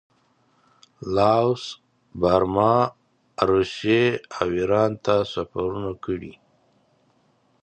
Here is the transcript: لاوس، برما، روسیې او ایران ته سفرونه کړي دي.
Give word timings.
لاوس، 1.15 1.63
برما، 2.21 2.75
روسیې 3.49 4.03
او 4.37 4.47
ایران 4.57 4.91
ته 5.05 5.15
سفرونه 5.33 5.91
کړي 6.03 6.17
دي. 6.23 6.33